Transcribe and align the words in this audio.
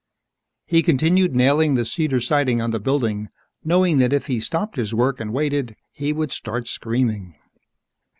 He 0.65 0.77
had 0.77 0.85
continued 0.85 1.35
nailing 1.35 1.75
the 1.75 1.85
cedar 1.85 2.19
siding 2.19 2.59
on 2.59 2.71
the 2.71 2.79
building, 2.79 3.29
knowing 3.63 3.99
that 3.99 4.11
if 4.13 4.25
he 4.25 4.39
stopped 4.39 4.75
his 4.77 4.95
work 4.95 5.19
and 5.19 5.31
waited, 5.31 5.75
he 5.91 6.11
would 6.11 6.31
start 6.31 6.65
screaming. 6.65 7.35